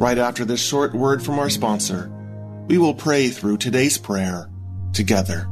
Right 0.00 0.16
after 0.16 0.46
this 0.46 0.66
short 0.66 0.94
word 0.94 1.22
from 1.22 1.38
our 1.38 1.50
sponsor, 1.50 2.10
we 2.68 2.78
will 2.78 2.94
pray 2.94 3.28
through 3.28 3.58
today's 3.58 3.98
prayer 3.98 4.48
together. 4.94 5.46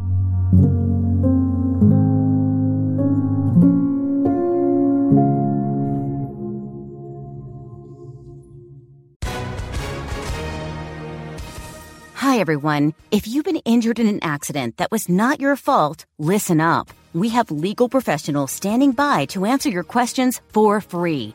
Hi, 12.14 12.38
everyone. 12.38 12.94
If 13.10 13.28
you've 13.28 13.44
been 13.44 13.56
injured 13.66 13.98
in 13.98 14.06
an 14.06 14.20
accident 14.22 14.78
that 14.78 14.90
was 14.90 15.10
not 15.10 15.42
your 15.42 15.56
fault, 15.56 16.06
listen 16.18 16.62
up. 16.62 16.88
We 17.12 17.28
have 17.28 17.50
legal 17.50 17.90
professionals 17.90 18.50
standing 18.50 18.92
by 18.92 19.26
to 19.26 19.44
answer 19.44 19.68
your 19.68 19.84
questions 19.84 20.40
for 20.54 20.80
free. 20.80 21.34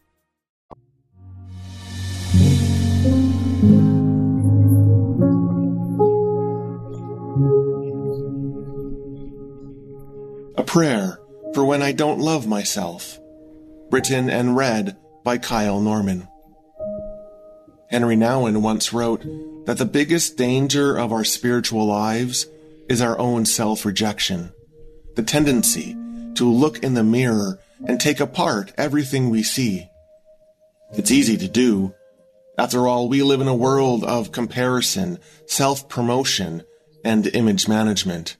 A 10.61 10.63
prayer 10.63 11.19
for 11.55 11.65
when 11.65 11.81
I 11.81 11.91
don't 11.91 12.19
love 12.19 12.45
myself. 12.45 13.19
Written 13.89 14.29
and 14.29 14.55
read 14.55 14.95
by 15.23 15.39
Kyle 15.39 15.81
Norman. 15.81 16.27
Henri 17.89 18.15
Nouwen 18.15 18.61
once 18.61 18.93
wrote 18.93 19.23
that 19.65 19.79
the 19.79 19.85
biggest 19.85 20.37
danger 20.37 20.95
of 20.95 21.11
our 21.11 21.23
spiritual 21.23 21.87
lives 21.87 22.45
is 22.87 23.01
our 23.01 23.17
own 23.17 23.45
self 23.45 23.85
rejection, 23.85 24.53
the 25.15 25.23
tendency 25.23 25.97
to 26.35 26.47
look 26.47 26.83
in 26.83 26.93
the 26.93 27.03
mirror 27.03 27.57
and 27.87 27.99
take 27.99 28.19
apart 28.19 28.71
everything 28.77 29.31
we 29.31 29.41
see. 29.41 29.89
It's 30.93 31.09
easy 31.09 31.37
to 31.37 31.47
do. 31.47 31.95
After 32.59 32.87
all, 32.87 33.09
we 33.09 33.23
live 33.23 33.41
in 33.41 33.47
a 33.47 33.55
world 33.55 34.03
of 34.03 34.31
comparison, 34.31 35.17
self 35.47 35.89
promotion, 35.89 36.61
and 37.03 37.25
image 37.25 37.67
management. 37.67 38.37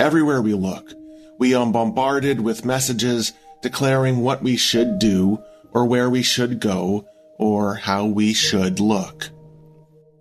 Everywhere 0.00 0.42
we 0.42 0.54
look, 0.54 0.92
we 1.38 1.54
are 1.54 1.66
bombarded 1.66 2.40
with 2.40 2.64
messages 2.64 3.32
declaring 3.62 4.18
what 4.18 4.42
we 4.42 4.56
should 4.56 4.98
do, 4.98 5.42
or 5.72 5.86
where 5.86 6.10
we 6.10 6.22
should 6.22 6.60
go, 6.60 7.06
or 7.38 7.74
how 7.74 8.04
we 8.04 8.32
should 8.32 8.80
look. 8.80 9.30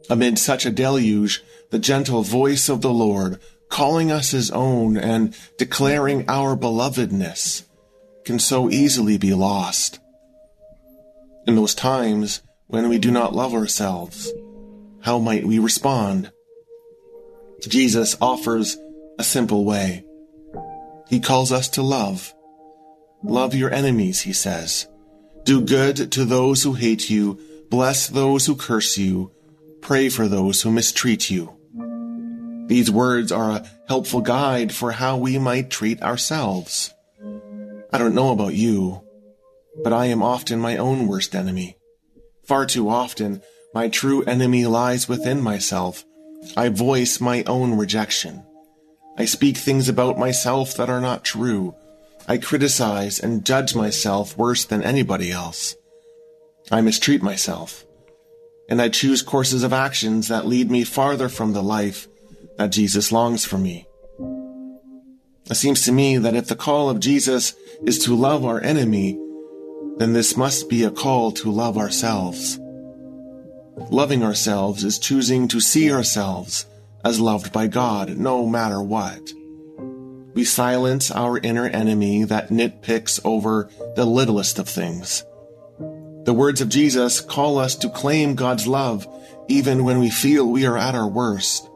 Amid 0.10 0.40
such 0.40 0.66
a 0.66 0.72
deluge, 0.72 1.44
the 1.72 1.80
gentle 1.80 2.22
voice 2.22 2.70
of 2.70 2.82
the 2.82 2.94
Lord, 2.94 3.40
calling 3.70 4.12
us 4.12 4.32
his 4.32 4.52
own 4.52 4.98
and 4.98 5.36
declaring 5.58 6.26
our 6.28 6.56
belovedness, 6.56 7.66
can 8.26 8.38
so 8.40 8.70
easily 8.70 9.18
be 9.18 9.34
lost. 9.34 10.00
In 11.48 11.56
those 11.56 11.74
times 11.74 12.42
when 12.68 12.88
we 12.90 13.00
do 13.00 13.10
not 13.10 13.34
love 13.34 13.54
ourselves, 13.54 14.32
how 15.02 15.18
might 15.18 15.46
we 15.46 15.58
respond? 15.58 16.32
Jesus 17.68 18.16
offers 18.22 18.78
a 19.18 19.24
simple 19.24 19.66
way. 19.66 20.04
He 21.12 21.20
calls 21.20 21.52
us 21.52 21.68
to 21.72 21.82
love. 21.82 22.34
Love 23.22 23.54
your 23.54 23.70
enemies, 23.72 24.22
he 24.22 24.32
says. 24.32 24.88
Do 25.44 25.60
good 25.60 26.10
to 26.14 26.24
those 26.24 26.64
who 26.64 26.74
hate 26.74 27.10
you. 27.10 27.38
Bless 27.70 28.08
those 28.08 28.46
who 28.46 28.56
curse 28.56 28.98
you. 28.98 29.30
Pray 29.82 30.08
for 30.08 30.30
those 30.30 30.62
who 30.62 30.72
mistreat 30.72 31.30
you. 31.30 31.58
These 32.68 32.90
words 32.90 33.30
are 33.34 33.52
a 33.52 33.70
helpful 33.90 34.22
guide 34.22 34.74
for 34.74 34.94
how 34.94 35.18
we 35.18 35.38
might 35.38 35.70
treat 35.70 36.02
ourselves. 36.02 36.94
I 37.92 37.98
don't 37.98 38.16
know 38.16 38.32
about 38.32 38.54
you, 38.54 39.02
but 39.84 39.92
I 39.92 40.06
am 40.06 40.24
often 40.24 40.60
my 40.62 40.78
own 40.78 41.08
worst 41.08 41.36
enemy. 41.36 41.76
Far 42.46 42.66
too 42.66 42.88
often, 42.88 43.42
my 43.74 43.90
true 43.90 44.24
enemy 44.24 44.66
lies 44.66 45.10
within 45.10 45.42
myself. 45.42 46.06
I 46.56 46.70
voice 46.70 47.20
my 47.20 47.44
own 47.44 47.78
rejection. 47.78 48.46
I 49.22 49.26
speak 49.26 49.56
things 49.56 49.88
about 49.88 50.18
myself 50.18 50.74
that 50.78 50.90
are 50.90 51.00
not 51.00 51.24
true. 51.24 51.76
I 52.28 52.40
criticize 52.40 53.20
and 53.20 53.46
judge 53.46 53.76
myself 53.76 54.36
worse 54.36 54.66
than 54.66 54.82
anybody 54.82 55.32
else. 55.32 55.76
I 56.72 56.82
mistreat 56.82 57.22
myself. 57.22 57.86
And 58.68 58.82
I 58.82 58.90
choose 58.90 59.22
courses 59.22 59.62
of 59.62 59.74
actions 59.74 60.30
that 60.30 60.48
lead 60.48 60.72
me 60.72 60.84
farther 60.84 61.30
from 61.30 61.54
the 61.54 61.62
life 61.62 62.08
that 62.58 62.72
Jesus 62.72 63.12
longs 63.12 63.46
for 63.46 63.60
me. 63.60 63.86
It 65.52 65.56
seems 65.56 65.84
to 65.84 65.92
me 65.92 66.18
that 66.18 66.36
if 66.36 66.48
the 66.48 66.56
call 66.56 66.90
of 66.90 67.00
Jesus 67.00 67.54
is 67.86 68.00
to 68.00 68.16
love 68.16 68.44
our 68.44 68.60
enemy, 68.60 69.20
then 69.98 70.14
this 70.14 70.36
must 70.36 70.68
be 70.68 70.84
a 70.84 70.90
call 70.90 71.32
to 71.34 71.52
love 71.52 71.78
ourselves. 71.78 72.60
Loving 73.92 74.24
ourselves 74.24 74.84
is 74.84 74.98
choosing 74.98 75.48
to 75.50 75.60
see 75.60 75.92
ourselves 75.92 76.66
as 77.04 77.20
loved 77.20 77.52
by 77.52 77.68
God, 77.68 78.18
no 78.18 78.46
matter 78.46 78.82
what. 78.82 79.22
We 80.34 80.46
silence 80.46 81.12
our 81.12 81.38
inner 81.38 81.68
enemy 81.68 82.24
that 82.26 82.50
nitpicks 82.50 83.20
over 83.26 83.70
the 83.96 84.06
littlest 84.06 84.60
of 84.60 84.70
things. 84.70 85.26
The 86.24 86.34
words 86.34 86.62
of 86.62 86.70
Jesus 86.70 87.20
call 87.20 87.58
us 87.58 87.76
to 87.78 87.90
claim 87.90 88.36
God's 88.36 88.68
love 88.68 89.08
even 89.48 89.84
when 89.84 90.00
we 90.00 90.10
feel 90.10 90.48
we 90.48 90.66
are 90.66 90.78
at 90.78 90.96
our 90.96 91.08
worst. 91.08 91.70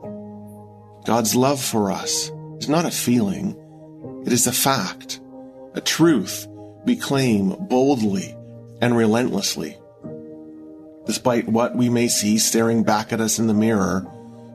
God's 1.06 1.36
love 1.36 1.62
for 1.62 1.92
us 1.92 2.32
is 2.60 2.70
not 2.70 2.86
a 2.86 2.92
feeling, 2.92 3.58
it 4.26 4.32
is 4.32 4.48
a 4.48 4.52
fact, 4.52 5.20
a 5.74 5.82
truth 5.82 6.48
we 6.86 6.96
claim 6.96 7.56
boldly 7.68 8.36
and 8.82 8.96
relentlessly. 8.96 9.78
Despite 11.06 11.48
what 11.48 11.76
we 11.76 11.90
may 11.90 12.08
see 12.08 12.38
staring 12.38 12.84
back 12.84 13.12
at 13.12 13.22
us 13.22 13.40
in 13.40 13.48
the 13.48 13.54
mirror, 13.54 14.08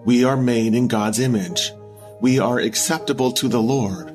we 0.05 0.25
are 0.25 0.37
made 0.37 0.75
in 0.75 0.89
God's 0.89 1.19
image. 1.19 1.73
We 2.21 2.39
are 2.39 2.59
acceptable 2.59 3.33
to 3.33 3.49
the 3.49 3.61
Lord. 3.61 4.09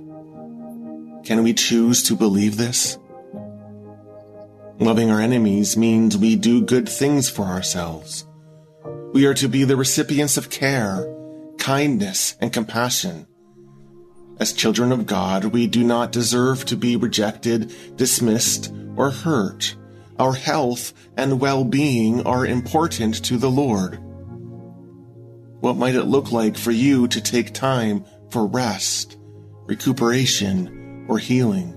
Can 1.24 1.44
we 1.44 1.54
choose 1.54 2.04
to 2.04 2.16
believe 2.16 2.58
this? 2.58 2.98
Loving 4.80 5.10
our 5.10 5.22
enemies 5.22 5.78
means 5.78 6.18
we 6.18 6.36
do 6.36 6.62
good 6.62 6.90
things 6.90 7.30
for 7.30 7.44
ourselves. 7.44 8.28
We 9.14 9.26
are 9.26 9.34
to 9.36 9.48
be 9.48 9.64
the 9.64 9.78
recipients 9.78 10.38
of 10.38 10.50
care, 10.50 11.08
kindness, 11.58 12.36
and 12.42 12.52
compassion. 12.52 13.28
As 14.40 14.52
children 14.52 14.92
of 14.92 15.06
God, 15.06 15.46
we 15.46 15.66
do 15.68 15.84
not 15.84 16.12
deserve 16.12 16.66
to 16.66 16.76
be 16.76 16.98
rejected, 16.98 17.74
dismissed, 17.96 18.74
or 18.98 19.12
hurt. 19.12 19.76
Our 20.20 20.34
health 20.34 20.94
and 21.16 21.40
well-being 21.40 22.26
are 22.28 22.46
important 22.46 23.24
to 23.26 23.38
the 23.38 23.50
Lord. 23.50 24.00
What 25.66 25.78
might 25.78 25.96
it 25.96 26.04
look 26.04 26.32
like 26.32 26.56
for 26.58 26.70
you 26.70 27.08
to 27.08 27.20
take 27.20 27.52
time 27.52 28.06
for 28.30 28.46
rest, 28.46 29.18
recuperation, 29.66 31.08
or 31.10 31.18
healing? 31.18 31.74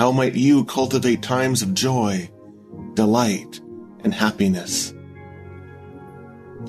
How 0.00 0.10
might 0.10 0.34
you 0.34 0.64
cultivate 0.64 1.22
times 1.22 1.62
of 1.62 1.74
joy, 1.74 2.28
delight, 2.94 3.60
and 4.02 4.12
happiness? 4.12 4.92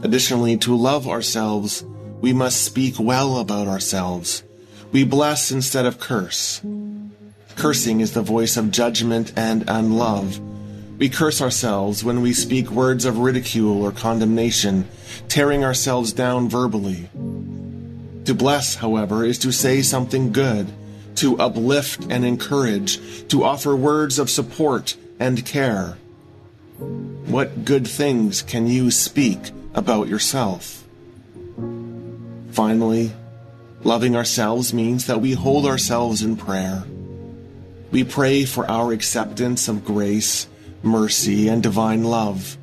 Additionally, 0.03 0.55
to 0.57 0.75
love 0.75 1.07
ourselves, 1.07 1.83
we 2.21 2.31
must 2.31 2.63
speak 2.63 2.99
well 2.99 3.39
about 3.39 3.67
ourselves. 3.67 4.43
We 4.91 5.03
bless 5.03 5.49
instead 5.49 5.87
of 5.87 5.99
curse. 5.99 6.61
Cursing 7.55 8.01
is 8.01 8.13
the 8.13 8.21
voice 8.21 8.55
of 8.55 8.69
judgment 8.69 9.33
and 9.35 9.63
unlove. 9.67 10.39
We 10.97 11.09
curse 11.09 11.41
ourselves 11.41 12.03
when 12.03 12.21
we 12.21 12.33
speak 12.33 12.71
words 12.71 13.05
of 13.05 13.19
ridicule 13.19 13.83
or 13.83 13.91
condemnation, 13.91 14.87
tearing 15.27 15.63
ourselves 15.63 16.11
down 16.11 16.49
verbally. 16.49 17.09
To 18.25 18.33
bless, 18.33 18.75
however, 18.75 19.23
is 19.23 19.37
to 19.39 19.51
say 19.51 19.83
something 19.83 20.31
good, 20.31 20.67
to 21.15 21.37
uplift 21.37 22.07
and 22.09 22.25
encourage, 22.25 23.27
to 23.27 23.43
offer 23.43 23.75
words 23.75 24.17
of 24.17 24.29
support 24.29 24.97
and 25.19 25.45
care. 25.45 25.97
What 27.27 27.63
good 27.63 27.87
things 27.87 28.41
can 28.41 28.67
you 28.67 28.89
speak 28.89 29.39
about 29.75 30.07
yourself? 30.07 30.83
Finally, 32.51 33.11
loving 33.83 34.15
ourselves 34.15 34.73
means 34.73 35.05
that 35.05 35.21
we 35.21 35.33
hold 35.33 35.67
ourselves 35.67 36.23
in 36.23 36.37
prayer. 36.37 36.83
We 37.91 38.03
pray 38.03 38.45
for 38.45 38.69
our 38.69 38.91
acceptance 38.91 39.67
of 39.67 39.85
grace, 39.85 40.47
mercy, 40.83 41.47
and 41.47 41.61
divine 41.63 42.03
love. 42.03 42.57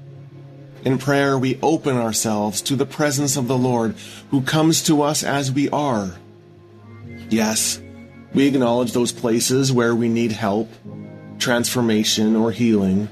In 0.85 0.99
prayer, 0.99 1.39
we 1.39 1.59
open 1.63 1.97
ourselves 1.97 2.61
to 2.63 2.77
the 2.77 2.87
presence 2.87 3.37
of 3.37 3.49
the 3.49 3.57
Lord 3.57 3.95
who 4.31 4.43
comes 4.43 4.83
to 4.85 5.03
us 5.03 5.23
as 5.23 5.51
we 5.51 5.71
are. 5.71 6.15
Yes, 7.31 7.81
we 8.35 8.47
acknowledge 8.47 8.93
those 8.93 9.13
places 9.13 9.73
where 9.73 9.95
we 9.95 10.09
need 10.09 10.33
help, 10.33 10.71
transformation, 11.39 12.37
or 12.37 12.53
healing. 12.53 13.09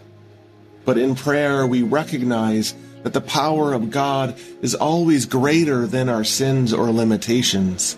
But 0.85 0.99
in 0.99 1.15
prayer, 1.15 1.67
we 1.67 1.83
recognize 1.83 2.75
that 3.05 3.13
the 3.13 3.21
power 3.21 3.73
of 3.73 3.91
God 3.91 4.37
is 4.61 4.75
always 4.75 5.27
greater 5.27 5.87
than 5.87 6.09
our 6.09 6.25
sins 6.25 6.73
or 6.73 6.91
limitations. 6.91 7.97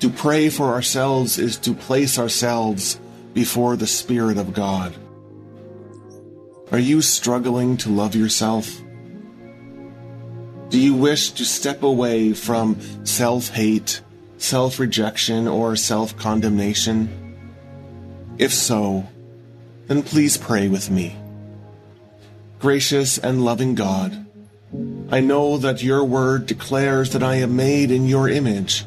To 0.00 0.10
pray 0.10 0.48
for 0.48 0.74
ourselves 0.74 1.38
is 1.38 1.56
to 1.58 1.74
place 1.74 2.18
ourselves 2.18 3.00
before 3.34 3.76
the 3.76 3.86
Spirit 3.86 4.36
of 4.36 4.52
God. 4.52 4.94
Are 6.72 6.78
you 6.78 7.02
struggling 7.02 7.76
to 7.76 7.90
love 7.90 8.14
yourself? 8.14 8.80
Do 10.70 10.80
you 10.80 10.94
wish 10.94 11.32
to 11.32 11.44
step 11.44 11.82
away 11.82 12.32
from 12.32 12.80
self 13.04 13.50
hate, 13.50 14.00
self 14.38 14.78
rejection, 14.78 15.46
or 15.46 15.76
self 15.76 16.16
condemnation? 16.16 17.36
If 18.38 18.54
so, 18.54 19.06
then 19.86 20.02
please 20.02 20.38
pray 20.38 20.68
with 20.68 20.90
me. 20.90 21.14
Gracious 22.58 23.18
and 23.18 23.44
loving 23.44 23.74
God, 23.74 24.24
I 25.10 25.20
know 25.20 25.58
that 25.58 25.82
your 25.82 26.02
word 26.02 26.46
declares 26.46 27.10
that 27.12 27.22
I 27.22 27.34
am 27.34 27.54
made 27.54 27.90
in 27.90 28.06
your 28.06 28.30
image. 28.30 28.86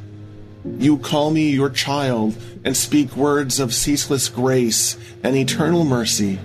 You 0.80 0.98
call 0.98 1.30
me 1.30 1.52
your 1.52 1.70
child 1.70 2.36
and 2.64 2.76
speak 2.76 3.16
words 3.16 3.60
of 3.60 3.76
ceaseless 3.76 4.28
grace 4.28 4.98
and 5.22 5.36
eternal 5.36 5.86
mercy. 5.86 6.40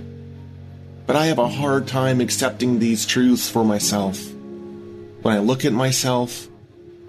But 1.10 1.16
I 1.16 1.26
have 1.26 1.40
a 1.40 1.48
hard 1.48 1.88
time 1.88 2.20
accepting 2.20 2.78
these 2.78 3.04
truths 3.04 3.50
for 3.50 3.64
myself. 3.64 4.30
When 5.22 5.34
I 5.34 5.40
look 5.40 5.64
at 5.64 5.72
myself, 5.72 6.46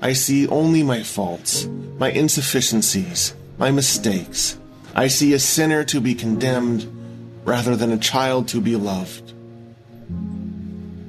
I 0.02 0.14
see 0.14 0.48
only 0.48 0.82
my 0.82 1.04
faults, 1.04 1.68
my 2.00 2.10
insufficiencies, 2.10 3.36
my 3.60 3.70
mistakes. 3.70 4.58
I 4.96 5.08
see 5.08 5.36
a 5.36 5.40
sinner 5.40 5.84
to 5.84 6.02
be 6.02 6.16
condemned 6.16 6.92
rather 7.46 7.76
than 7.76 7.92
a 7.92 7.98
child 8.00 8.48
to 8.48 8.60
be 8.60 8.76
loved. 8.76 9.34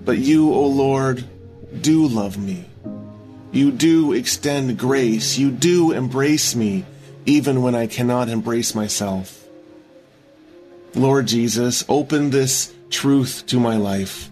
But 0.05 0.19
you, 0.19 0.53
O 0.53 0.67
Lord, 0.67 1.25
do 1.81 2.07
love 2.07 2.37
me. 2.37 2.67
You 3.53 3.71
do 3.73 4.13
extend 4.13 4.79
grace. 4.79 5.39
You 5.39 5.51
do 5.51 5.93
embrace 5.93 6.55
me, 6.55 6.85
even 7.25 7.63
when 7.63 7.75
I 7.75 7.87
cannot 7.87 8.29
embrace 8.29 8.75
myself. 8.75 9.49
Lord 10.95 11.25
Jesus, 11.25 11.87
open 11.89 12.29
this 12.29 12.71
truth 12.93 13.45
to 13.47 13.59
my 13.59 13.77
life. 13.77 14.31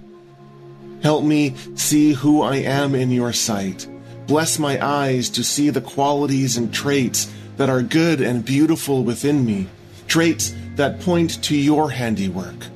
Help 1.02 1.24
me 1.24 1.56
see 1.74 2.12
who 2.12 2.42
I 2.42 2.56
am 2.56 2.94
in 2.94 3.10
your 3.10 3.32
sight. 3.32 3.88
Bless 4.26 4.58
my 4.58 4.84
eyes 4.84 5.30
to 5.30 5.42
see 5.42 5.70
the 5.70 5.80
qualities 5.80 6.56
and 6.56 6.72
traits 6.72 7.32
that 7.56 7.70
are 7.70 7.82
good 7.82 8.20
and 8.20 8.44
beautiful 8.44 9.02
within 9.02 9.44
me, 9.44 9.66
traits 10.06 10.54
that 10.76 11.00
point 11.00 11.42
to 11.44 11.56
your 11.56 11.90
handiwork. 11.90 12.66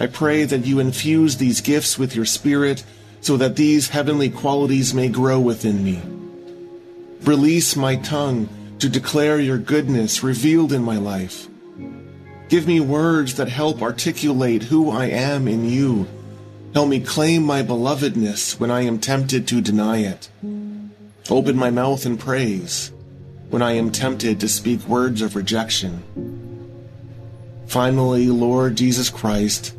I 0.00 0.06
pray 0.06 0.44
that 0.44 0.64
you 0.64 0.80
infuse 0.80 1.36
these 1.36 1.60
gifts 1.60 1.98
with 1.98 2.16
your 2.16 2.24
Spirit 2.24 2.84
so 3.20 3.36
that 3.36 3.56
these 3.56 3.90
heavenly 3.90 4.30
qualities 4.30 4.94
may 4.94 5.08
grow 5.08 5.38
within 5.38 5.84
me. 5.84 6.02
Release 7.22 7.76
my 7.76 7.96
tongue 7.96 8.48
to 8.80 8.88
declare 8.88 9.38
your 9.38 9.58
goodness 9.58 10.24
revealed 10.24 10.72
in 10.72 10.82
my 10.82 10.96
life. 10.96 11.46
Give 12.52 12.66
me 12.66 12.80
words 12.80 13.36
that 13.36 13.48
help 13.48 13.80
articulate 13.80 14.64
who 14.64 14.90
I 14.90 15.06
am 15.06 15.48
in 15.48 15.64
you. 15.64 16.06
Help 16.74 16.90
me 16.90 17.00
claim 17.00 17.44
my 17.44 17.62
belovedness 17.62 18.60
when 18.60 18.70
I 18.70 18.82
am 18.82 18.98
tempted 18.98 19.48
to 19.48 19.62
deny 19.62 20.00
it. 20.00 20.28
Open 21.30 21.56
my 21.56 21.70
mouth 21.70 22.04
in 22.04 22.18
praise 22.18 22.92
when 23.48 23.62
I 23.62 23.72
am 23.72 23.90
tempted 23.90 24.38
to 24.40 24.48
speak 24.48 24.86
words 24.86 25.22
of 25.22 25.34
rejection. 25.34 26.02
Finally, 27.68 28.26
Lord 28.26 28.76
Jesus 28.76 29.08
Christ, 29.08 29.74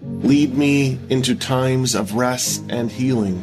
Lead 0.00 0.56
me 0.56 0.98
into 1.10 1.34
times 1.34 1.94
of 1.94 2.14
rest 2.14 2.64
and 2.70 2.90
healing. 2.90 3.36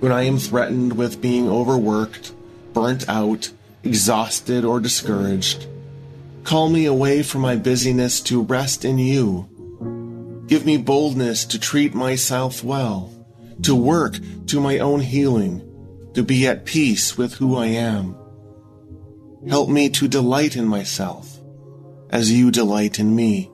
When 0.00 0.12
I 0.12 0.22
am 0.22 0.38
threatened 0.38 0.96
with 0.96 1.20
being 1.20 1.46
overworked, 1.46 2.32
burnt 2.72 3.06
out, 3.06 3.50
exhausted, 3.84 4.64
or 4.64 4.80
discouraged, 4.80 5.66
call 6.46 6.68
me 6.68 6.86
away 6.86 7.24
from 7.24 7.40
my 7.40 7.56
busyness 7.56 8.20
to 8.20 8.40
rest 8.40 8.84
in 8.84 8.98
you. 8.98 10.44
Give 10.46 10.64
me 10.64 10.76
boldness 10.76 11.44
to 11.46 11.58
treat 11.58 11.92
myself 11.92 12.62
well, 12.62 13.12
to 13.62 13.74
work 13.74 14.18
to 14.46 14.60
my 14.60 14.78
own 14.78 15.00
healing, 15.00 15.60
to 16.14 16.22
be 16.22 16.46
at 16.46 16.64
peace 16.64 17.18
with 17.18 17.34
who 17.34 17.56
I 17.56 17.66
am. 17.66 18.16
Help 19.48 19.68
me 19.68 19.90
to 19.90 20.06
delight 20.06 20.54
in 20.54 20.66
myself 20.66 21.40
as 22.10 22.30
you 22.30 22.52
delight 22.52 23.00
in 23.00 23.16
me. 23.16 23.50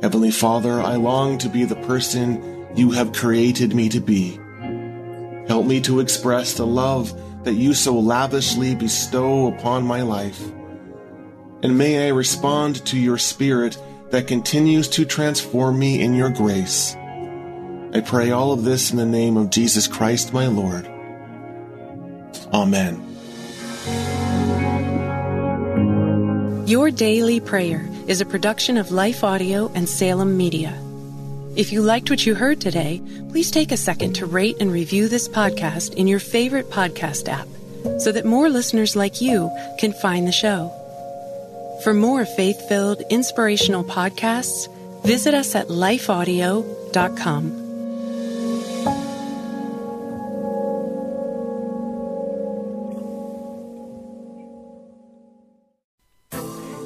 Heavenly 0.00 0.30
Father, 0.30 0.80
I 0.80 0.96
long 0.96 1.36
to 1.38 1.50
be 1.50 1.64
the 1.64 1.76
person 1.76 2.66
you 2.74 2.92
have 2.92 3.12
created 3.12 3.74
me 3.74 3.90
to 3.90 4.00
be. 4.00 4.40
Help 5.46 5.66
me 5.66 5.82
to 5.82 6.00
express 6.00 6.54
the 6.54 6.66
love 6.66 7.12
that 7.44 7.52
you 7.52 7.74
so 7.74 7.98
lavishly 7.98 8.74
bestow 8.74 9.48
upon 9.48 9.84
my 9.84 10.00
life. 10.00 10.42
And 11.62 11.78
may 11.78 12.06
I 12.06 12.10
respond 12.10 12.84
to 12.86 12.98
your 12.98 13.18
spirit 13.18 13.78
that 14.10 14.26
continues 14.26 14.88
to 14.88 15.04
transform 15.04 15.78
me 15.78 16.00
in 16.00 16.14
your 16.14 16.30
grace. 16.30 16.94
I 17.94 18.02
pray 18.04 18.30
all 18.30 18.52
of 18.52 18.64
this 18.64 18.90
in 18.90 18.96
the 18.96 19.06
name 19.06 19.36
of 19.36 19.50
Jesus 19.50 19.86
Christ, 19.86 20.32
my 20.32 20.46
Lord. 20.46 20.86
Amen. 22.52 23.08
Your 26.66 26.90
Daily 26.90 27.38
Prayer 27.38 27.88
is 28.06 28.20
a 28.20 28.26
production 28.26 28.76
of 28.76 28.90
Life 28.90 29.22
Audio 29.22 29.70
and 29.74 29.88
Salem 29.88 30.36
Media. 30.36 30.76
If 31.54 31.70
you 31.70 31.82
liked 31.82 32.08
what 32.08 32.24
you 32.24 32.34
heard 32.34 32.60
today, 32.60 33.02
please 33.30 33.50
take 33.50 33.72
a 33.72 33.76
second 33.76 34.14
to 34.14 34.26
rate 34.26 34.56
and 34.58 34.72
review 34.72 35.06
this 35.06 35.28
podcast 35.28 35.94
in 35.94 36.06
your 36.06 36.18
favorite 36.18 36.70
podcast 36.70 37.28
app 37.28 37.46
so 38.00 38.10
that 38.10 38.24
more 38.24 38.48
listeners 38.48 38.96
like 38.96 39.20
you 39.20 39.50
can 39.78 39.92
find 39.92 40.26
the 40.26 40.32
show. 40.32 40.72
For 41.82 41.92
more 41.92 42.24
faith 42.24 42.68
filled, 42.68 43.02
inspirational 43.10 43.82
podcasts, 43.82 44.68
visit 45.04 45.34
us 45.34 45.56
at 45.56 45.66
lifeaudio.com. 45.66 47.62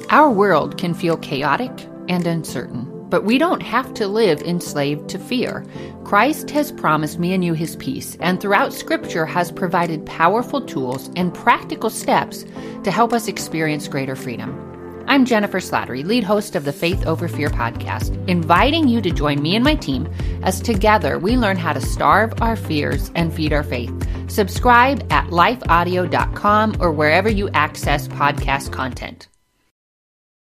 Our 0.09 0.31
world 0.31 0.79
can 0.79 0.95
feel 0.95 1.17
chaotic 1.17 1.71
and 2.09 2.25
uncertain, 2.25 2.87
but 3.09 3.23
we 3.23 3.37
don't 3.37 3.61
have 3.61 3.93
to 3.95 4.07
live 4.07 4.41
enslaved 4.41 5.09
to 5.09 5.19
fear. 5.19 5.63
Christ 6.05 6.49
has 6.51 6.71
promised 6.71 7.19
me 7.19 7.33
and 7.33 7.45
you 7.45 7.53
his 7.53 7.75
peace, 7.75 8.17
and 8.19 8.41
throughout 8.41 8.73
Scripture 8.73 9.27
has 9.27 9.51
provided 9.51 10.07
powerful 10.07 10.61
tools 10.61 11.11
and 11.15 11.35
practical 11.35 11.91
steps 11.91 12.45
to 12.83 12.89
help 12.89 13.13
us 13.13 13.27
experience 13.27 13.87
greater 13.87 14.15
freedom. 14.15 14.66
I'm 15.17 15.25
Jennifer 15.25 15.57
Slattery, 15.57 16.05
lead 16.05 16.23
host 16.23 16.55
of 16.55 16.63
the 16.63 16.71
Faith 16.71 17.07
Over 17.07 17.27
Fear 17.27 17.49
podcast, 17.49 18.15
inviting 18.29 18.87
you 18.87 19.01
to 19.01 19.09
join 19.09 19.41
me 19.41 19.55
and 19.55 19.63
my 19.63 19.73
team 19.73 20.07
as 20.43 20.61
together 20.61 21.17
we 21.17 21.37
learn 21.37 21.57
how 21.57 21.73
to 21.73 21.81
starve 21.81 22.39
our 22.39 22.55
fears 22.55 23.09
and 23.15 23.33
feed 23.33 23.51
our 23.51 23.63
faith. 23.63 23.91
Subscribe 24.29 25.11
at 25.11 25.25
lifeaudio.com 25.29 26.75
or 26.79 26.91
wherever 26.91 27.29
you 27.29 27.49
access 27.55 28.07
podcast 28.07 28.71
content. 28.71 29.27